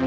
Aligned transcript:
Hey, 0.00 0.06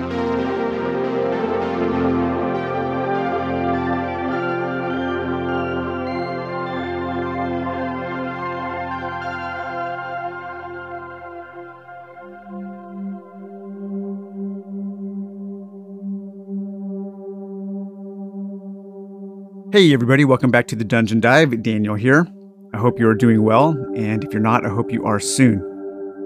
everybody, 19.94 20.25
welcome 20.25 20.50
back 20.50 20.66
to 20.70 20.75
the 20.75 20.84
Dungeon 20.84 21.20
Dive. 21.20 21.62
Daniel 21.62 21.94
here. 21.94 22.25
I 22.73 22.78
hope 22.78 23.00
you 23.00 23.07
are 23.07 23.14
doing 23.14 23.44
well, 23.44 23.78
and 23.96 24.23
if 24.23 24.34
you're 24.34 24.41
not, 24.41 24.66
I 24.66 24.70
hope 24.70 24.91
you 24.91 25.05
are 25.05 25.20
soon. 25.20 25.73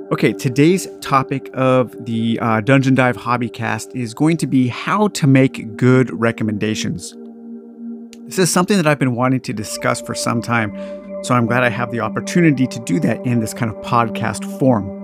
Okay, 0.10 0.32
today's 0.32 0.88
topic 1.02 1.50
of 1.54 1.94
the 2.06 2.40
uh, 2.42 2.62
Dungeon 2.62 2.96
Dive 2.96 3.18
Hobbycast 3.18 3.94
is 3.94 4.14
going 4.14 4.38
to 4.38 4.48
be 4.48 4.70
how 4.70 5.10
to 5.10 5.28
make 5.28 5.76
good 5.76 6.10
recommendations. 6.18 7.14
This 8.24 8.40
is 8.40 8.50
something 8.50 8.78
that 8.78 8.88
I've 8.88 9.00
been 9.00 9.16
wanting 9.16 9.42
to 9.42 9.52
discuss 9.52 10.00
for 10.00 10.16
some 10.16 10.42
time, 10.42 10.74
so 11.24 11.36
I'm 11.36 11.46
glad 11.46 11.66
I 11.66 11.70
have 11.70 11.92
the 11.92 12.00
opportunity 12.00 12.68
to 12.68 12.80
do 12.86 13.02
that 13.02 13.26
in 13.26 13.42
this 13.42 13.54
kind 13.54 13.70
of 13.70 13.76
podcast 13.84 14.46
form. 14.58 14.98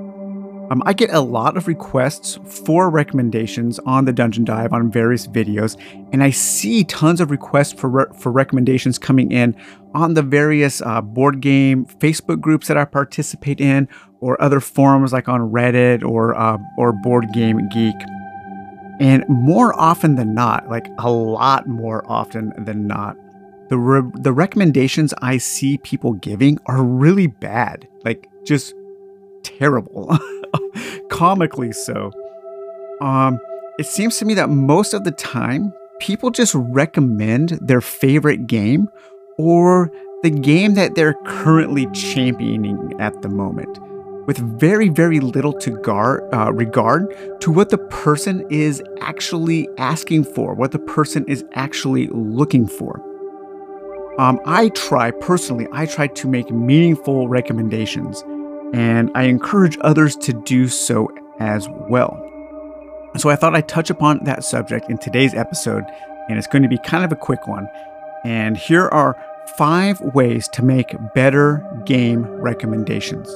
Um, 0.72 0.82
I 0.86 0.94
get 0.94 1.10
a 1.10 1.20
lot 1.20 1.58
of 1.58 1.68
requests 1.68 2.40
for 2.64 2.90
recommendations 2.90 3.80
on 3.80 4.06
the 4.06 4.14
Dungeon 4.14 4.46
Dive 4.46 4.72
on 4.72 4.90
various 4.90 5.28
videos, 5.28 5.78
and 6.14 6.24
I 6.24 6.30
see 6.30 6.86
tons 6.86 7.20
of 7.20 7.30
requests 7.30 7.74
for 7.74 7.90
re- 7.90 8.06
for 8.18 8.32
recommendations 8.32 8.98
coming 8.98 9.34
in 9.34 9.56
on 9.94 10.14
the 10.14 10.22
various 10.22 10.82
uh, 10.82 11.02
board 11.02 11.42
game 11.42 11.86
Facebook 11.86 12.40
groups 12.40 12.70
that 12.70 12.78
I 12.78 12.86
participate 12.86 13.60
in, 13.60 13.90
or 14.24 14.42
other 14.42 14.60
forums 14.60 15.14
like 15.14 15.28
on 15.28 15.52
Reddit 15.52 16.04
or 16.04 16.36
uh, 16.36 16.58
or 16.78 16.92
Board 16.92 17.32
Game 17.34 17.68
Geek. 17.70 17.96
And 19.00 19.26
more 19.28 19.78
often 19.80 20.16
than 20.16 20.34
not, 20.34 20.70
like 20.70 20.88
a 21.00 21.12
lot 21.12 21.68
more 21.68 22.04
often 22.10 22.54
than 22.58 22.88
not, 22.88 23.18
the 23.70 23.78
re- 23.78 24.12
the 24.16 24.32
recommendations 24.32 25.14
I 25.22 25.38
see 25.38 25.78
people 25.80 26.14
giving 26.14 26.60
are 26.68 26.84
really 26.84 27.28
bad, 27.28 27.88
like 28.04 28.28
just 28.46 28.74
terrible. 29.44 30.18
comically 31.10 31.72
so. 31.72 32.12
Um, 33.02 33.40
it 33.78 33.86
seems 33.86 34.18
to 34.18 34.26
me 34.26 34.34
that 34.36 34.50
most 34.50 34.94
of 34.94 35.04
the 35.04 35.12
time, 35.12 35.74
people 36.00 36.32
just 36.32 36.54
recommend 36.56 37.50
their 37.62 37.82
favorite 37.82 38.48
game 38.48 38.88
or 39.38 39.92
the 40.22 40.30
game 40.30 40.76
that 40.76 40.96
they're 40.96 41.16
currently 41.26 41.88
championing 41.92 42.94
at 43.00 43.22
the 43.22 43.30
moment, 43.30 43.80
with 44.26 44.38
very, 44.60 44.90
very 44.90 45.20
little 45.20 45.54
to 45.54 45.72
gar- 45.82 46.34
uh, 46.34 46.52
regard 46.52 47.14
to 47.42 47.52
what 47.52 47.70
the 47.70 47.78
person 47.78 48.46
is 48.50 48.82
actually 49.02 49.68
asking 49.78 50.24
for, 50.24 50.54
what 50.54 50.72
the 50.72 50.80
person 50.80 51.26
is 51.28 51.44
actually 51.54 52.08
looking 52.08 52.68
for. 52.68 53.02
Um, 54.20 54.40
I 54.46 54.70
try 54.70 55.12
personally, 55.12 55.68
I 55.72 55.86
try 55.86 56.08
to 56.08 56.28
make 56.28 56.52
meaningful 56.52 57.28
recommendations 57.28 58.24
and 58.74 59.12
I 59.16 59.24
encourage 59.24 59.78
others 59.82 60.16
to 60.18 60.34
do 60.34 60.68
so 60.68 61.10
as 61.40 61.68
well. 61.90 62.20
So 63.18 63.30
I 63.30 63.36
thought 63.36 63.56
I'd 63.56 63.68
touch 63.68 63.90
upon 63.90 64.24
that 64.24 64.44
subject 64.44 64.90
in 64.90 64.98
today's 64.98 65.36
episode, 65.36 65.84
and 66.30 66.40
it's 66.40 66.48
going 66.48 66.64
to 66.64 66.70
be 66.70 66.80
kind 66.80 67.06
of 67.06 67.12
a 67.12 67.16
quick 67.16 67.48
one. 67.48 67.68
And 68.24 68.58
here 68.58 68.88
are 68.88 69.16
five 69.58 70.02
ways 70.02 70.48
to 70.50 70.64
make 70.64 70.96
better 71.14 71.64
game 71.86 72.26
recommendations. 72.26 73.30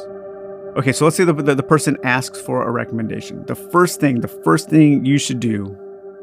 Okay, 0.78 0.92
so 0.92 1.06
let's 1.06 1.17
say 1.17 1.23
the, 1.23 1.33
the, 1.33 1.56
the, 1.56 1.64
person 1.64 1.97
asks 2.03 2.39
for 2.39 2.61
a 2.61 2.70
recommendation. 2.70 3.44
The 3.47 3.56
first 3.56 4.00
thing, 4.00 4.22
the 4.22 4.28
first 4.28 4.70
thing 4.70 5.03
you 5.03 5.17
should 5.17 5.39
do 5.39 5.75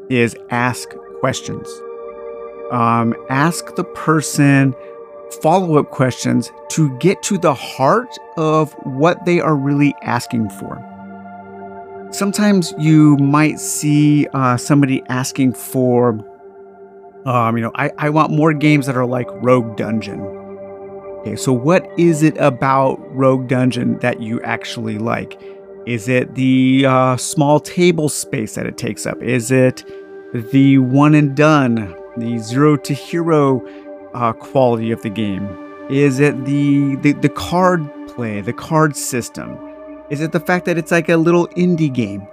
is 0.09 0.33
ask 0.49 0.87
questions. 1.19 1.67
Um, 2.71 3.13
ask 3.29 3.75
the 3.75 3.83
person 3.83 4.73
follow 5.41 5.77
up 5.77 5.91
questions 5.91 6.53
to 6.69 6.97
get 6.99 7.21
to 7.23 7.37
the 7.37 7.53
heart 7.53 8.07
of 8.37 8.71
what 8.83 9.25
they 9.25 9.41
are 9.41 9.57
really 9.57 9.93
asking 10.03 10.49
for. 10.51 10.79
Sometimes 12.11 12.73
you 12.77 13.17
might 13.17 13.59
see 13.59 14.25
uh, 14.33 14.55
somebody 14.55 15.03
asking 15.09 15.53
for, 15.53 16.11
um, 17.25 17.57
you 17.57 17.63
know, 17.63 17.71
I, 17.75 17.91
I 17.97 18.09
want 18.09 18.31
more 18.31 18.53
games 18.53 18.85
that 18.85 18.95
are 18.95 19.05
like 19.05 19.27
Rogue 19.43 19.75
Dungeon. 19.75 20.44
Okay, 21.25 21.35
so 21.35 21.51
what 21.51 21.91
is 21.97 22.21
it 22.21 22.37
about 22.37 22.99
Rogue 23.15 23.47
Dungeon 23.47 23.97
that 23.97 24.21
you 24.21 24.39
actually 24.43 24.99
like? 24.99 25.41
Is 25.87 26.07
it 26.07 26.35
the 26.35 26.85
uh, 26.87 27.17
small 27.17 27.59
table 27.59 28.09
space 28.09 28.53
that 28.53 28.67
it 28.67 28.77
takes 28.77 29.07
up? 29.07 29.23
Is 29.23 29.49
it 29.49 29.83
the 30.51 30.77
one 30.77 31.15
and 31.15 31.35
done, 31.35 31.95
the 32.15 32.37
zero 32.37 32.77
to 32.77 32.93
hero 32.93 33.67
uh, 34.13 34.33
quality 34.33 34.91
of 34.91 35.01
the 35.01 35.09
game? 35.09 35.49
Is 35.89 36.19
it 36.19 36.45
the, 36.45 36.95
the 36.97 37.13
the 37.13 37.29
card 37.29 37.89
play, 38.07 38.41
the 38.41 38.53
card 38.53 38.95
system? 38.95 39.57
Is 40.11 40.21
it 40.21 40.31
the 40.31 40.39
fact 40.39 40.65
that 40.65 40.77
it's 40.77 40.91
like 40.91 41.09
a 41.09 41.17
little 41.17 41.47
indie 41.57 41.91
game? 41.91 42.27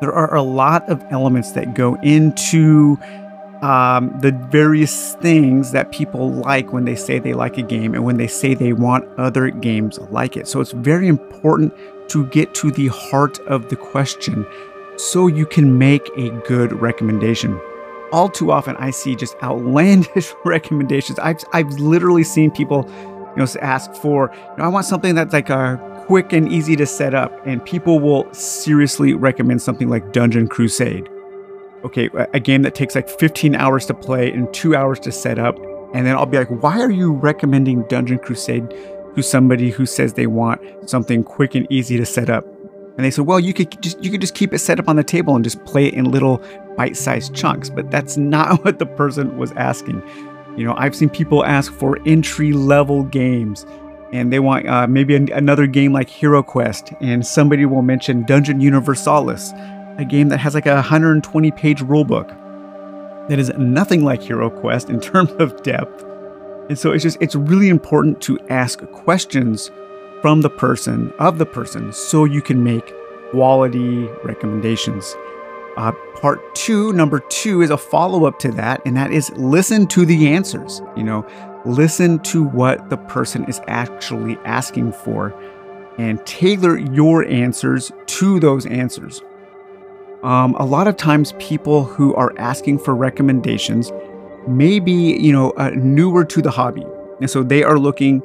There 0.00 0.12
are 0.12 0.34
a 0.34 0.42
lot 0.42 0.88
of 0.88 1.04
elements 1.12 1.52
that 1.52 1.74
go 1.74 1.94
into 2.02 2.98
um, 3.66 4.16
the 4.20 4.30
various 4.50 5.14
things 5.16 5.72
that 5.72 5.90
people 5.90 6.30
like 6.32 6.72
when 6.72 6.84
they 6.84 6.94
say 6.94 7.18
they 7.18 7.34
like 7.34 7.58
a 7.58 7.62
game 7.62 7.94
and 7.94 8.04
when 8.04 8.16
they 8.16 8.28
say 8.28 8.54
they 8.54 8.72
want 8.72 9.04
other 9.18 9.50
games 9.50 9.98
like 10.10 10.36
it. 10.36 10.46
So 10.46 10.60
it's 10.60 10.72
very 10.72 11.08
important 11.08 11.74
to 12.10 12.26
get 12.26 12.54
to 12.54 12.70
the 12.70 12.86
heart 12.88 13.40
of 13.40 13.68
the 13.68 13.76
question 13.76 14.46
so 14.96 15.26
you 15.26 15.46
can 15.46 15.78
make 15.78 16.08
a 16.16 16.30
good 16.46 16.72
recommendation 16.72 17.60
all 18.12 18.28
too 18.28 18.52
often 18.52 18.76
I 18.76 18.90
see 18.90 19.16
just 19.16 19.36
outlandish 19.42 20.32
recommendations. 20.44 21.18
I've 21.18 21.42
I've 21.52 21.68
literally 21.80 22.24
seen 22.24 22.50
people, 22.50 22.88
you 23.36 23.42
know, 23.42 23.46
ask 23.60 23.92
for, 23.94 24.30
you 24.32 24.56
know, 24.58 24.64
I 24.64 24.68
want 24.68 24.86
something 24.86 25.14
that's 25.14 25.32
like 25.32 25.50
a 25.50 25.80
quick 26.06 26.32
and 26.32 26.50
easy 26.50 26.76
to 26.76 26.86
set 26.86 27.14
up, 27.14 27.32
and 27.44 27.64
people 27.64 27.98
will 27.98 28.32
seriously 28.32 29.12
recommend 29.14 29.60
something 29.60 29.88
like 29.88 30.12
Dungeon 30.12 30.46
Crusade. 30.48 31.08
Okay, 31.84 32.10
a 32.32 32.40
game 32.40 32.62
that 32.62 32.74
takes 32.74 32.94
like 32.94 33.08
15 33.08 33.54
hours 33.54 33.86
to 33.86 33.94
play 33.94 34.32
and 34.32 34.52
two 34.52 34.74
hours 34.74 34.98
to 35.00 35.12
set 35.12 35.38
up, 35.38 35.56
and 35.94 36.06
then 36.06 36.16
I'll 36.16 36.26
be 36.26 36.38
like, 36.38 36.48
why 36.48 36.80
are 36.80 36.90
you 36.90 37.12
recommending 37.12 37.82
Dungeon 37.84 38.18
Crusade 38.18 38.68
to 39.14 39.22
somebody 39.22 39.70
who 39.70 39.86
says 39.86 40.14
they 40.14 40.26
want 40.26 40.60
something 40.88 41.22
quick 41.22 41.54
and 41.54 41.66
easy 41.70 41.96
to 41.96 42.06
set 42.06 42.28
up? 42.28 42.44
And 42.96 43.04
they 43.04 43.10
said, 43.10 43.26
well, 43.26 43.38
you 43.38 43.52
could 43.52 43.80
just 43.82 44.02
you 44.02 44.10
could 44.10 44.20
just 44.20 44.34
keep 44.34 44.52
it 44.54 44.58
set 44.58 44.80
up 44.80 44.88
on 44.88 44.96
the 44.96 45.04
table 45.04 45.34
and 45.34 45.44
just 45.44 45.62
play 45.64 45.86
it 45.86 45.94
in 45.94 46.10
little 46.10 46.42
bite-sized 46.76 47.34
chunks. 47.34 47.68
But 47.68 47.90
that's 47.90 48.16
not 48.16 48.64
what 48.64 48.78
the 48.78 48.86
person 48.86 49.36
was 49.36 49.52
asking. 49.52 50.02
You 50.56 50.64
know, 50.64 50.74
I've 50.76 50.96
seen 50.96 51.10
people 51.10 51.44
ask 51.44 51.70
for 51.72 51.98
entry-level 52.06 53.04
games, 53.04 53.66
and 54.12 54.32
they 54.32 54.38
want 54.38 54.66
uh, 54.66 54.86
maybe 54.86 55.14
an, 55.14 55.30
another 55.32 55.66
game 55.66 55.92
like 55.92 56.08
Hero 56.08 56.42
Quest, 56.42 56.92
and 57.02 57.26
somebody 57.26 57.66
will 57.66 57.82
mention 57.82 58.24
Dungeon 58.24 58.62
Universalis, 58.62 59.52
a 59.98 60.04
game 60.04 60.28
that 60.28 60.38
has 60.38 60.54
like 60.54 60.66
a 60.66 60.82
120-page 60.82 61.80
rulebook 61.80 62.28
that 63.28 63.38
is 63.38 63.50
nothing 63.58 64.04
like 64.04 64.22
Hero 64.22 64.50
Quest 64.50 64.90
in 64.90 65.00
terms 65.12 65.30
of 65.38 65.62
depth. 65.62 66.04
And 66.68 66.78
so 66.78 66.92
it's 66.92 67.02
just 67.02 67.18
it's 67.20 67.34
really 67.34 67.68
important 67.68 68.20
to 68.22 68.38
ask 68.48 68.80
questions 68.92 69.70
from 70.20 70.40
the 70.40 70.50
person, 70.50 71.12
of 71.18 71.38
the 71.38 71.46
person, 71.46 71.92
so 71.92 72.24
you 72.24 72.42
can 72.42 72.64
make 72.64 72.92
quality 73.30 74.06
recommendations. 74.24 75.14
Uh, 75.76 75.92
part 76.20 76.54
two, 76.54 76.92
number 76.94 77.20
two, 77.28 77.60
is 77.60 77.70
a 77.70 77.76
follow 77.76 78.24
up 78.24 78.38
to 78.38 78.50
that, 78.50 78.80
and 78.86 78.96
that 78.96 79.12
is 79.12 79.30
listen 79.32 79.86
to 79.88 80.06
the 80.06 80.28
answers. 80.28 80.80
You 80.96 81.04
know, 81.04 81.26
listen 81.64 82.18
to 82.20 82.42
what 82.42 82.88
the 82.88 82.96
person 82.96 83.44
is 83.44 83.60
actually 83.68 84.36
asking 84.44 84.92
for 84.92 85.34
and 85.98 86.24
tailor 86.26 86.78
your 86.78 87.24
answers 87.24 87.92
to 88.06 88.40
those 88.40 88.66
answers. 88.66 89.22
Um, 90.22 90.54
a 90.56 90.64
lot 90.64 90.88
of 90.88 90.96
times, 90.96 91.34
people 91.38 91.84
who 91.84 92.14
are 92.14 92.32
asking 92.38 92.78
for 92.78 92.94
recommendations 92.94 93.92
may 94.48 94.80
be, 94.80 95.16
you 95.18 95.32
know, 95.32 95.50
uh, 95.52 95.70
newer 95.74 96.24
to 96.24 96.42
the 96.42 96.50
hobby. 96.50 96.84
And 97.20 97.30
so 97.30 97.42
they 97.42 97.62
are 97.62 97.78
looking 97.78 98.22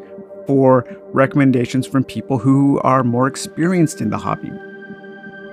for 0.48 0.86
recommendations 1.14 1.88
from 1.88 2.04
people 2.04 2.38
who 2.38 2.80
are 2.80 3.04
more 3.04 3.28
experienced 3.28 4.02
in 4.02 4.10
the 4.10 4.18
hobby. 4.18 4.52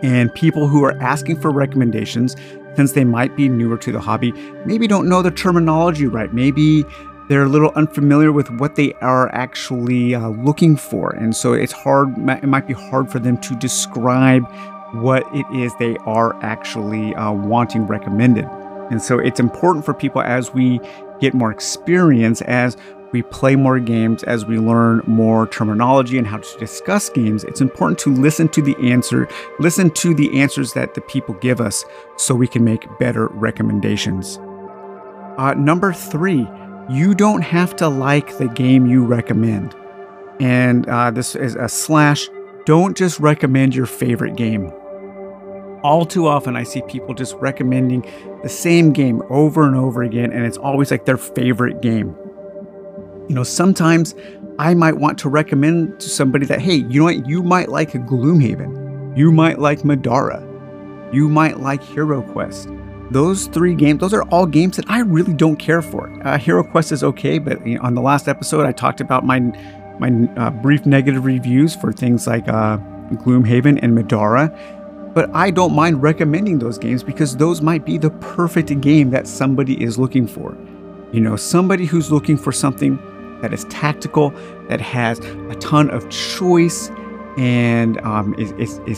And 0.03 0.33
people 0.35 0.69
who 0.69 0.85
are 0.85 0.97
asking 1.03 1.41
for 1.41 1.51
recommendations, 1.51 2.37
since 2.77 2.93
they 2.93 3.05
might 3.05 3.37
be 3.37 3.49
newer 3.49 3.77
to 3.79 3.93
the 3.93 4.01
hobby, 4.01 4.33
maybe 4.65 4.87
don't 4.87 5.09
know 5.09 5.23
the 5.23 5.31
terminology 5.31 6.07
right. 6.07 6.33
Maybe 6.33 6.85
they're 7.29 7.43
a 7.43 7.49
little 7.49 7.73
unfamiliar 7.75 8.33
with 8.33 8.51
what 8.53 8.77
they 8.77 8.93
are 8.95 9.29
actually 9.35 10.15
uh, 10.15 10.29
looking 10.29 10.77
for. 10.77 11.11
And 11.11 11.37
so 11.37 11.53
it's 11.53 11.73
hard, 11.73 12.17
it 12.29 12.45
might 12.45 12.67
be 12.67 12.75
hard 12.75 13.11
for 13.11 13.19
them 13.19 13.37
to 13.39 13.57
describe 13.57 14.45
what 14.93 15.25
it 15.35 15.47
is 15.55 15.73
they 15.79 15.97
are 15.99 16.35
actually 16.43 17.15
uh, 17.15 17.33
wanting 17.33 17.87
recommended. 17.87 18.47
And 18.91 19.03
so 19.03 19.19
it's 19.19 19.41
important 19.41 19.85
for 19.85 19.93
people 19.93 20.23
as 20.23 20.53
we 20.55 20.81
get 21.21 21.35
more 21.35 21.51
experience, 21.51 22.41
as 22.43 22.77
we 23.13 23.23
play 23.23 23.57
more 23.57 23.81
games, 23.81 24.23
as 24.25 24.45
we 24.45 24.59
learn 24.59 25.03
more 25.07 25.47
terminology 25.49 26.19
and 26.19 26.27
how 26.27 26.39
to 26.39 26.59
discuss 26.59 27.09
games, 27.09 27.45
it's 27.45 27.61
important 27.61 27.99
to 28.01 28.13
listen 28.13 28.49
to 28.51 28.63
the 28.63 28.77
answer, 28.91 29.29
listen 29.59 29.91
to 29.91 30.15
the 30.15 30.41
answers 30.41 30.73
that 30.75 30.95
the 30.95 31.01
people 31.03 31.35
give 31.35 31.61
us 31.61 31.85
so 32.17 32.35
we 32.35 32.47
can 32.47 32.65
make 32.65 32.87
better 32.99 33.29
recommendations. 33.29 34.39
Uh, 35.39 35.55
number 35.57 35.93
three, 35.93 36.47
you 36.91 37.15
don't 37.15 37.43
have 37.43 37.77
to 37.77 37.89
like 37.89 38.37
the 38.39 38.49
game 38.49 38.87
you 38.87 39.05
recommend. 39.05 39.75
And 40.41 40.89
uh, 40.89 41.11
this 41.11 41.35
is 41.35 41.55
a 41.55 41.69
slash, 41.69 42.29
don't 42.65 42.97
just 42.97 43.19
recommend 43.21 43.75
your 43.75 43.87
favorite 43.87 44.37
game. 44.37 44.73
All 45.83 46.05
too 46.05 46.27
often, 46.27 46.57
I 46.57 46.65
see 46.65 46.83
people 46.83 47.15
just 47.15 47.35
recommending 47.37 48.05
the 48.43 48.49
same 48.49 48.93
game 48.93 49.23
over 49.31 49.67
and 49.67 49.77
over 49.77 50.03
again, 50.03 50.33
and 50.33 50.45
it's 50.45 50.57
always 50.57 50.91
like 50.91 51.05
their 51.05 51.17
favorite 51.17 51.81
game. 51.83 52.17
You 53.29 53.35
know, 53.35 53.45
sometimes 53.45 54.15
I 54.59 54.75
might 54.75 54.97
want 54.97 55.19
to 55.19 55.29
recommend 55.29 56.01
to 56.01 56.09
somebody 56.09 56.47
that, 56.47 56.61
hey, 56.61 56.77
you 56.77 57.01
know 57.01 57.05
what, 57.05 57.29
you 57.29 57.43
might 57.43 57.69
like 57.69 57.93
Gloomhaven, 57.93 59.17
you 59.17 59.31
might 59.31 59.59
like 59.59 59.81
Middara, 59.81 60.43
you 61.15 61.29
might 61.29 61.61
like 61.61 61.83
Hero 61.83 62.23
Quest. 62.23 62.69
Those 63.11 63.47
three 63.47 63.75
games, 63.75 64.01
those 64.01 64.13
are 64.13 64.25
all 64.25 64.47
games 64.47 64.77
that 64.77 64.91
I 64.91 65.01
really 65.01 65.33
don't 65.33 65.57
care 65.57 65.81
for. 65.81 66.11
Uh, 66.27 66.39
Hero 66.39 66.63
Quest 66.63 66.93
is 66.93 67.03
okay, 67.05 67.39
but 67.39 67.65
you 67.67 67.77
know, 67.77 67.83
on 67.83 67.95
the 67.95 68.03
last 68.03 68.29
episode, 68.29 68.67
I 68.67 68.73
talked 68.73 69.01
about 69.01 69.25
my 69.25 69.41
my 69.99 70.11
uh, 70.37 70.51
brief 70.51 70.87
negative 70.87 71.25
reviews 71.25 71.75
for 71.75 71.93
things 71.93 72.27
like 72.27 72.49
uh, 72.49 72.79
Gloomhaven 73.15 73.79
and 73.83 73.97
Middara. 73.97 74.55
But 75.19 75.35
I 75.35 75.51
don't 75.51 75.75
mind 75.75 76.01
recommending 76.01 76.61
those 76.61 76.79
games 76.79 77.03
because 77.03 77.37
those 77.37 77.61
might 77.61 77.85
be 77.85 77.99
the 77.99 78.11
perfect 78.11 78.81
game 78.81 79.11
that 79.11 79.27
somebody 79.27 79.83
is 79.83 79.99
looking 79.99 80.29
for. 80.29 80.57
You 81.11 81.21
know, 81.21 81.35
somebody 81.35 81.87
who's 81.87 82.13
looking 82.13 82.37
for 82.37 82.53
something 82.53 83.01
that 83.43 83.53
is 83.53 83.65
tactical, 83.65 84.31
that 84.69 84.81
has 84.81 85.19
a 85.19 85.57
ton 85.57 85.91
of 85.91 86.09
choice, 86.09 86.93
and 87.37 87.99
um, 88.03 88.33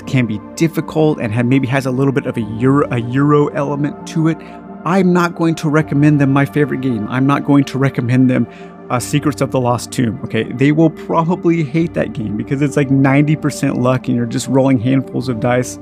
can 0.07 0.27
be 0.27 0.39
difficult 0.57 1.19
and 1.23 1.33
have, 1.33 1.47
maybe 1.47 1.67
has 1.69 1.87
a 1.87 1.91
little 1.91 2.13
bit 2.13 2.27
of 2.27 2.37
a 2.37 2.43
euro, 2.43 2.87
a 2.93 2.99
euro 2.99 3.49
element 3.55 4.07
to 4.09 4.29
it. 4.29 4.37
I'm 4.85 5.15
not 5.15 5.37
going 5.37 5.55
to 5.55 5.71
recommend 5.71 6.21
them 6.21 6.35
my 6.35 6.45
favorite 6.45 6.83
game. 6.83 7.09
I'm 7.09 7.27
not 7.27 7.47
going 7.47 7.65
to 7.65 7.79
recommend 7.79 8.29
them 8.29 8.47
uh, 8.91 8.99
Secrets 8.99 9.41
of 9.41 9.53
the 9.53 9.61
Lost 9.61 9.91
Tomb. 9.91 10.21
Okay, 10.25 10.53
they 10.53 10.73
will 10.73 10.91
probably 10.91 11.63
hate 11.63 11.95
that 11.95 12.13
game 12.13 12.37
because 12.37 12.61
it's 12.61 12.77
like 12.77 12.89
90% 12.89 13.79
luck 13.79 14.09
and 14.09 14.17
you're 14.17 14.27
just 14.27 14.49
rolling 14.49 14.81
handfuls 14.81 15.31
of 15.31 15.41
dice. 15.41 15.79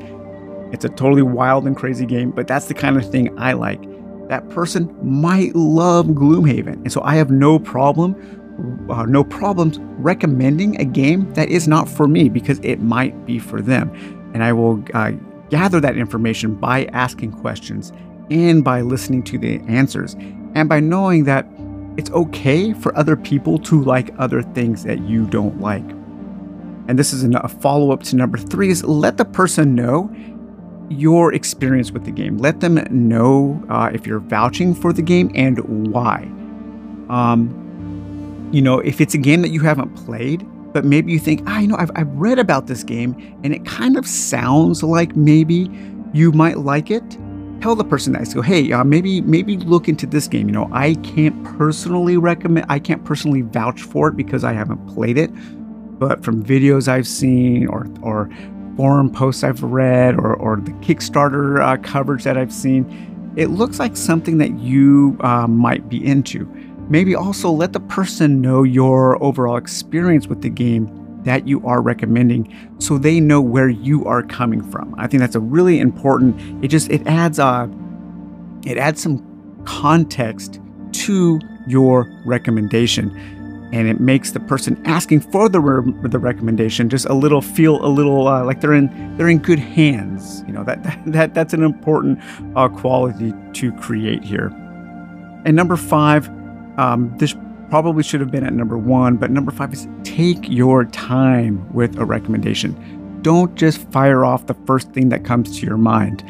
It's 0.73 0.85
a 0.85 0.89
totally 0.89 1.23
wild 1.23 1.67
and 1.67 1.77
crazy 1.77 2.07
game, 2.07 2.31
but 2.31 2.47
that's 2.47 2.67
the 2.67 2.75
kind 2.75 2.97
of 2.97 3.11
thing 3.11 3.37
I 3.39 3.53
like. 3.53 3.81
That 4.29 4.49
person 4.51 4.95
might 5.03 5.55
love 5.57 6.07
Gloomhaven, 6.09 6.75
and 6.75 6.93
so 6.93 7.01
I 7.03 7.15
have 7.15 7.31
no 7.31 7.59
problem 7.59 8.15
uh, 8.91 9.05
no 9.05 9.23
problems 9.23 9.79
recommending 9.99 10.81
a 10.81 10.85
game 10.85 11.33
that 11.35 11.49
is 11.49 11.69
not 11.69 11.89
for 11.89 12.09
me 12.09 12.29
because 12.29 12.59
it 12.63 12.81
might 12.81 13.25
be 13.25 13.39
for 13.39 13.61
them. 13.61 13.91
And 14.35 14.43
I 14.43 14.53
will 14.53 14.83
uh, 14.95 15.13
gather 15.51 15.81
that 15.81 15.97
information 15.97 16.55
by 16.55 16.87
asking 16.87 17.33
questions 17.33 17.93
and 18.31 18.65
by 18.65 18.81
listening 18.81 19.23
to 19.25 19.39
the 19.39 19.61
answers 19.69 20.15
and 20.55 20.69
by 20.69 20.81
knowing 20.81 21.25
that 21.25 21.47
it's 21.97 22.11
okay 22.11 22.73
for 22.73 22.97
other 22.97 23.17
people 23.17 23.59
to 23.59 23.83
like 23.83 24.15
other 24.19 24.43
things 24.43 24.85
that 24.85 25.01
you 25.03 25.27
don't 25.27 25.61
like. 25.61 25.89
And 26.89 26.99
this 26.99 27.13
is 27.13 27.23
a 27.23 27.49
follow 27.49 27.93
up 27.93 28.03
to 28.05 28.17
number 28.17 28.39
three 28.39 28.71
is 28.71 28.83
let 28.85 29.19
the 29.19 29.25
person 29.25 29.75
know 29.75 30.11
your 30.89 31.33
experience 31.35 31.91
with 31.91 32.05
the 32.05 32.11
game. 32.11 32.39
Let 32.39 32.61
them 32.61 32.87
know 32.91 33.63
uh, 33.69 33.91
if 33.93 34.07
you're 34.07 34.21
vouching 34.21 34.75
for 34.75 34.93
the 34.93 35.03
game 35.03 35.31
and 35.35 35.59
why. 35.93 36.23
Um, 37.09 38.49
you 38.53 38.63
know, 38.63 38.79
if 38.81 39.01
it's 39.01 39.15
a 39.15 39.19
game 39.19 39.43
that 39.43 39.51
you 39.51 39.61
haven't 39.61 39.95
played, 39.95 40.47
but 40.73 40.85
maybe 40.85 41.13
you 41.13 41.19
think, 41.19 41.43
ah, 41.47 41.59
you 41.59 41.69
know, 41.69 41.77
I've, 41.77 41.91
I've 41.97 42.09
read 42.09 42.39
about 42.39 42.67
this 42.67 42.83
game 42.83 43.39
and 43.43 43.55
it 43.55 43.65
kind 43.65 43.97
of 43.97 44.07
sounds 44.07 44.83
like 44.83 45.17
maybe 45.17 45.71
you 46.13 46.33
might 46.33 46.59
like 46.59 46.91
it. 46.91 47.19
Tell 47.61 47.75
the 47.75 47.85
person 47.85 48.13
that. 48.13 48.29
So, 48.29 48.41
hey, 48.41 48.71
uh, 48.71 48.85
maybe 48.85 49.21
maybe 49.23 49.57
look 49.57 49.89
into 49.89 50.07
this 50.07 50.29
game. 50.29 50.49
You 50.49 50.53
know, 50.53 50.71
I 50.73 50.95
can't 50.97 51.43
personally 51.59 52.17
recommend. 52.17 52.67
I 52.69 52.79
can't 52.79 53.05
personally 53.05 53.43
vouch 53.43 53.83
for 53.83 54.09
it 54.09 54.17
because 54.17 54.45
I 54.45 54.53
haven't 54.53 54.87
played 54.87 55.19
it. 55.19 55.31
But 55.99 56.23
from 56.23 56.45
videos 56.45 56.87
I've 56.87 57.09
seen 57.09 57.67
or 57.67 57.89
or 58.01 58.31
forum 58.79 59.11
posts 59.11 59.43
I've 59.43 59.65
read 59.65 60.15
or 60.15 60.37
or 60.37 60.57
the 60.57 60.71
Kickstarter 60.75 61.61
uh, 61.61 61.77
coverage 61.83 62.23
that 62.23 62.39
I've 62.39 62.53
seen, 62.53 62.87
it 63.37 63.47
looks 63.49 63.81
like 63.81 63.97
something 63.97 64.39
that 64.39 64.57
you 64.61 65.19
uh, 65.21 65.49
might 65.49 65.89
be 65.89 66.07
into. 66.07 66.47
Maybe 66.89 67.17
also 67.17 67.51
let 67.51 67.73
the 67.73 67.81
person 67.81 68.41
know 68.41 68.63
your 68.63 69.21
overall 69.23 69.57
experience 69.57 70.29
with 70.29 70.43
the 70.43 70.49
game 70.49 70.89
that 71.25 71.49
you 71.49 71.61
are 71.67 71.83
recommending 71.83 72.55
so 72.79 72.99
they 72.99 73.19
know 73.19 73.41
where 73.41 73.69
you 73.69 74.05
are 74.05 74.23
coming 74.23 74.63
from. 74.71 74.95
I 74.97 75.09
think 75.09 75.23
that's 75.23 75.35
a 75.35 75.41
really 75.41 75.81
important 75.81 76.65
it 76.65 76.69
just 76.69 76.89
it 76.89 77.05
adds 77.09 77.41
uh 77.41 77.67
it 78.65 78.79
adds 78.79 79.03
some 79.03 79.19
context 79.65 80.61
to 80.93 81.41
your 81.67 82.09
recommendation 82.25 83.11
and 83.73 83.87
it 83.87 84.01
makes 84.01 84.31
the 84.31 84.41
person 84.41 84.81
asking 84.87 85.21
for 85.21 85.49
the 85.49 85.61
re- 85.61 85.93
the 86.09 86.19
recommendation 86.19 86.89
just 86.89 87.07
a 87.07 87.15
little 87.15 87.43
feel 87.43 87.85
a 87.85 87.89
little 87.89 88.27
uh, 88.27 88.45
like 88.45 88.61
they're 88.61 88.73
in 88.73 89.17
they're 89.17 89.29
in 89.29 89.39
good 89.39 89.59
hands. 89.59 90.43
You 90.47 90.53
know 90.53 90.65
that 90.65 90.83
that 91.07 91.35
that's 91.35 91.55
an 91.55 91.63
important 91.63 92.21
uh, 92.57 92.69
quality 92.69 93.35
to 93.55 93.73
create 93.73 94.25
here. 94.25 94.49
And 95.45 95.55
number 95.55 95.77
five, 95.77 96.29
um, 96.79 97.15
this 97.19 97.35
probably 97.71 98.03
should 98.03 98.21
have 98.21 98.31
been 98.31 98.45
at 98.45 98.53
number 98.53 98.79
one, 98.79 99.17
but 99.17 99.31
number 99.31 99.53
five 99.53 99.73
is 99.73 99.87
take 100.03 100.49
your 100.49 100.85
time 100.87 101.71
with 101.73 101.99
a 101.99 102.05
recommendation. 102.05 103.21
Don't 103.23 103.55
just 103.55 103.79
fire 103.91 104.25
off 104.25 104.47
the 104.47 104.55
first 104.67 104.93
thing 104.93 105.11
that 105.11 105.25
comes 105.25 105.59
to 105.59 105.67
your 105.67 105.77
mind. 105.77 106.23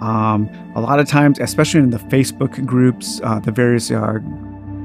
Um, 0.00 0.50
a 0.74 0.80
lot 0.80 1.00
of 1.00 1.08
times, 1.08 1.38
especially 1.38 1.80
in 1.80 1.90
the 1.90 1.98
Facebook 1.98 2.64
groups, 2.66 3.20
uh, 3.24 3.38
the 3.38 3.50
various 3.50 3.90
uh, 3.90 4.18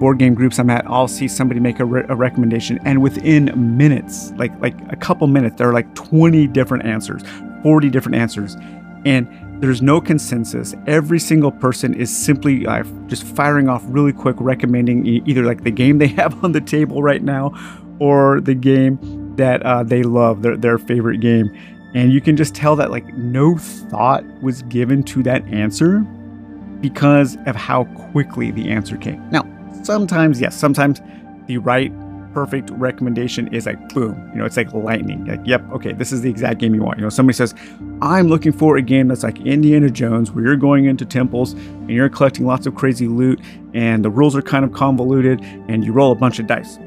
board 0.01 0.17
game 0.17 0.33
groups 0.33 0.57
I'm 0.57 0.71
at, 0.71 0.83
I'll 0.87 1.07
see 1.07 1.27
somebody 1.27 1.59
make 1.59 1.79
a, 1.79 1.85
re- 1.85 2.05
a, 2.09 2.15
recommendation, 2.15 2.79
and 2.85 3.03
within 3.03 3.77
minutes, 3.77 4.31
like 4.31 4.51
like 4.59 4.73
a 4.91 4.95
couple 4.95 5.27
minutes, 5.27 5.57
there 5.57 5.69
are 5.69 5.73
like 5.73 5.93
20 5.93 6.47
different 6.47 6.85
answers, 6.85 7.21
40 7.61 7.91
different 7.91 8.15
answers, 8.15 8.57
and 9.05 9.27
there's 9.61 9.83
no 9.83 10.01
consensus. 10.01 10.73
Every 10.87 11.19
single 11.19 11.51
person 11.51 11.93
is 11.93 12.09
simply 12.15 12.65
uh, 12.65 12.83
just 13.05 13.23
firing 13.23 13.69
off 13.69 13.83
really 13.85 14.11
quick, 14.11 14.35
recommending 14.39 15.05
either 15.05 15.43
like 15.43 15.63
the 15.63 15.71
game 15.71 15.99
they 15.99 16.07
have 16.21 16.43
on 16.43 16.51
the 16.51 16.61
table 16.61 17.03
right 17.03 17.21
now 17.21 17.53
or 17.99 18.41
the 18.41 18.55
game 18.55 18.97
that 19.35 19.61
uh, 19.61 19.83
they 19.83 20.01
love, 20.01 20.41
their, 20.41 20.57
their 20.57 20.79
favorite 20.79 21.19
game. 21.19 21.55
And 21.93 22.11
you 22.11 22.21
can 22.21 22.35
just 22.35 22.55
tell 22.55 22.75
that 22.77 22.89
like 22.89 23.05
no 23.13 23.55
thought 23.55 24.25
was 24.41 24.63
given 24.63 25.03
to 25.03 25.21
that 25.23 25.45
answer 25.45 25.99
because 26.79 27.37
of 27.45 27.55
how 27.55 27.83
quickly 28.11 28.49
the 28.49 28.67
answer 28.71 28.97
came. 28.97 29.29
Now, 29.29 29.43
sometimes, 29.83 30.39
yes, 30.39 30.55
sometimes 30.55 31.01
the 31.47 31.57
right 31.57 31.91
perfect 32.33 32.69
recommendation 32.71 33.53
is 33.53 33.65
like 33.65 33.93
boom, 33.93 34.29
you 34.31 34.39
know, 34.39 34.45
it's 34.45 34.57
like 34.57 34.71
lightning. 34.73 35.25
Like, 35.25 35.41
yep, 35.45 35.63
okay, 35.71 35.93
this 35.93 36.11
is 36.11 36.21
the 36.21 36.29
exact 36.29 36.59
game 36.59 36.73
you 36.73 36.81
want. 36.81 36.97
You 36.97 37.03
know, 37.03 37.09
somebody 37.09 37.35
says, 37.35 37.53
I'm 38.01 38.27
looking 38.27 38.51
for 38.51 38.77
a 38.77 38.81
game 38.81 39.07
that's 39.07 39.23
like 39.23 39.39
Indiana 39.41 39.89
Jones, 39.89 40.31
where 40.31 40.43
you're 40.43 40.55
going 40.55 40.85
into 40.85 41.05
temples 41.05 41.53
and 41.53 41.89
you're 41.89 42.09
collecting 42.09 42.45
lots 42.45 42.65
of 42.65 42.75
crazy 42.75 43.07
loot, 43.07 43.39
and 43.73 44.03
the 44.03 44.09
rules 44.09 44.35
are 44.35 44.41
kind 44.41 44.65
of 44.65 44.73
convoluted, 44.73 45.41
and 45.67 45.83
you 45.83 45.91
roll 45.91 46.11
a 46.11 46.15
bunch 46.15 46.39
of 46.39 46.47
dice. 46.47 46.77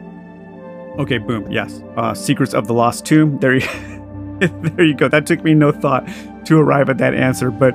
Okay, 0.99 1.19
boom, 1.19 1.50
yes. 1.50 1.83
Uh, 1.97 2.14
Secrets 2.14 2.55
of 2.55 2.67
the 2.67 2.75
Lost 2.75 3.05
Tomb. 3.05 3.38
There 4.35 4.49
you, 4.49 4.49
there 4.62 4.85
you 4.85 4.95
go. 4.95 5.07
That 5.07 5.26
took 5.26 5.45
me 5.45 5.55
no 5.55 5.71
thought 5.71 6.09
to 6.47 6.59
arrive 6.59 6.88
at 6.88 6.99
that 6.99 7.14
answer, 7.14 7.53
but 7.53 7.73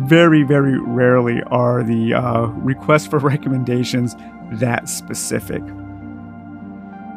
very, 0.00 0.42
very 0.42 0.76
rarely 0.80 1.42
are 1.44 1.84
the 1.84 2.14
uh, 2.14 2.46
requests 2.46 3.06
for 3.06 3.18
recommendations 3.20 4.16
that 4.60 4.88
specific. 4.88 5.62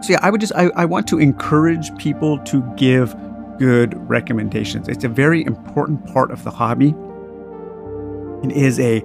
So 0.02 0.14
yeah, 0.14 0.20
I 0.22 0.30
would 0.30 0.42
just 0.42 0.54
I, 0.56 0.66
I 0.76 0.86
want 0.86 1.08
to 1.08 1.20
encourage 1.20 1.96
people 1.98 2.38
to 2.40 2.62
give 2.76 3.16
good 3.58 3.96
recommendations. 4.10 4.88
It's 4.88 5.04
a 5.04 5.10
very 5.10 5.44
important 5.46 6.06
part 6.14 6.32
of 6.32 6.44
the 6.44 6.52
hobby. 6.52 6.94
It 8.44 8.56
is 8.56 8.80
a 8.80 9.02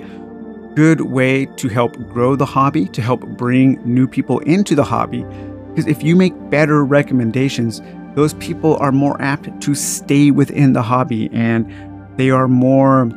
good 0.74 1.02
way 1.02 1.46
to 1.46 1.68
help 1.68 1.92
grow 2.12 2.36
the 2.36 2.46
hobby, 2.46 2.86
to 2.86 3.02
help 3.02 3.20
bring 3.20 3.80
new 3.84 4.06
people 4.06 4.40
into 4.40 4.74
the 4.74 4.84
hobby. 4.84 5.24
Because 5.68 5.86
if 5.86 6.02
you 6.02 6.16
make 6.16 6.32
better 6.50 6.84
recommendations, 6.84 7.80
those 8.14 8.34
people 8.34 8.76
are 8.76 8.92
more 8.92 9.20
apt 9.22 9.60
to 9.62 9.74
stay 9.74 10.30
within 10.30 10.72
the 10.72 10.82
hobby 10.82 11.30
and 11.32 11.70
they 12.16 12.30
are 12.30 12.48
more 12.48 13.10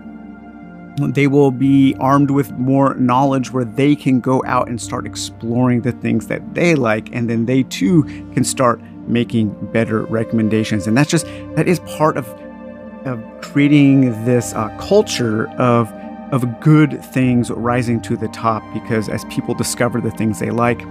they 0.98 1.28
will 1.28 1.52
be 1.52 1.96
armed 2.00 2.32
with 2.32 2.52
more 2.52 2.94
knowledge 2.96 3.52
where 3.52 3.66
they 3.66 3.96
can 3.96 4.20
go 4.20 4.44
out 4.46 4.68
and 4.68 4.80
start 4.80 5.06
exploring 5.06 5.82
the 5.82 5.92
things 5.92 6.28
that 6.28 6.54
they 6.54 6.76
like 6.76 7.10
and 7.14 7.30
then 7.30 7.46
they 7.46 7.64
too 7.64 8.04
can 8.34 8.44
start 8.44 8.82
making 9.08 9.50
better 9.72 10.04
recommendations 10.06 10.88
and 10.88 10.96
that's 10.96 11.10
just 11.10 11.26
that 11.56 11.68
is 11.68 11.80
part 11.82 12.18
of 12.18 12.28
of 13.06 13.22
creating 13.42 14.12
this 14.24 14.54
uh, 14.54 14.70
culture 14.78 15.50
of 15.60 15.92
of 16.32 16.60
good 16.62 17.04
things 17.06 17.52
rising 17.52 18.02
to 18.02 18.16
the 18.16 18.28
top 18.30 18.64
because 18.74 19.10
as 19.10 19.26
people 19.26 19.54
discover 19.54 20.00
the 20.00 20.12
things 20.12 20.40
they 20.40 20.52
like 20.52 20.82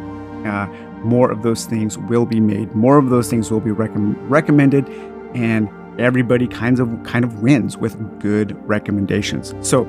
uh, 0.45 0.67
more 1.05 1.31
of 1.31 1.43
those 1.43 1.67
things 1.67 1.99
will 1.99 2.27
be 2.27 2.41
made. 2.41 2.75
More 2.75 2.99
of 2.99 3.11
those 3.11 3.29
things 3.29 3.51
will 3.51 3.61
be 3.61 3.71
recommended, 3.71 4.89
and 5.35 5.69
everybody 6.03 6.47
kinds 6.47 6.81
of 6.81 6.89
kind 7.05 7.25
of 7.25 7.43
wins 7.43 7.77
with 7.77 7.97
good 8.21 8.57
recommendations. 8.69 9.55
So, 9.61 9.85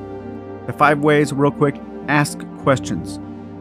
the 0.67 0.73
five 0.73 0.99
ways, 0.99 1.33
real 1.33 1.51
quick: 1.51 1.75
ask 2.07 2.39
questions, 2.59 3.19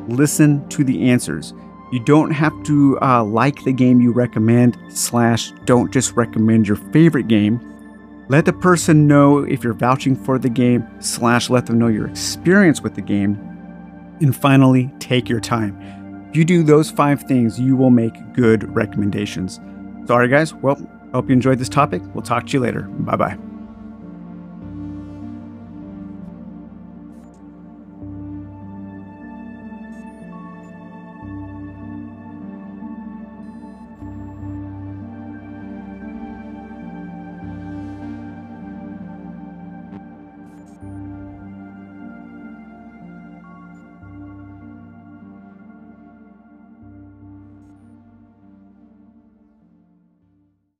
listen 0.08 0.68
to 0.68 0.84
the 0.84 1.10
answers. 1.10 1.54
You 1.92 2.00
don't 2.00 2.30
have 2.30 2.54
to 2.64 2.98
uh, 3.02 3.22
like 3.22 3.62
the 3.64 3.72
game 3.72 4.00
you 4.00 4.12
recommend. 4.12 4.78
Slash, 4.88 5.52
don't 5.66 5.92
just 5.92 6.12
recommend 6.16 6.66
your 6.66 6.76
favorite 6.76 7.28
game. 7.28 7.60
Let 8.28 8.46
the 8.46 8.52
person 8.52 9.06
know 9.06 9.40
if 9.40 9.62
you're 9.62 9.74
vouching 9.74 10.16
for 10.16 10.38
the 10.38 10.48
game. 10.48 10.86
Slash, 11.00 11.50
let 11.50 11.66
them 11.66 11.78
know 11.78 11.88
your 11.88 12.08
experience 12.08 12.80
with 12.80 12.94
the 12.94 13.02
game. 13.02 13.38
And 14.22 14.34
finally, 14.34 14.90
take 15.00 15.28
your 15.28 15.40
time. 15.40 16.30
You 16.32 16.46
do 16.46 16.62
those 16.62 16.90
five 16.90 17.24
things, 17.24 17.60
you 17.60 17.76
will 17.76 17.90
make 17.90 18.14
good 18.32 18.74
recommendations. 18.74 19.60
Sorry, 20.06 20.28
guys. 20.28 20.54
Well, 20.54 20.80
hope 21.12 21.28
you 21.28 21.34
enjoyed 21.34 21.58
this 21.58 21.68
topic. 21.68 22.02
We'll 22.14 22.22
talk 22.22 22.46
to 22.48 22.52
you 22.52 22.60
later. 22.60 22.82
Bye 22.82 23.16
bye. 23.16 23.51